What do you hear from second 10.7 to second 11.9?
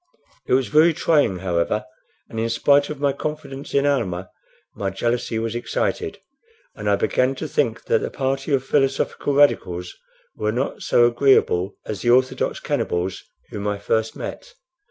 so agreeable